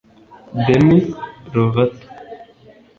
[0.65, 0.97] Demi
[1.53, 2.01] Rovato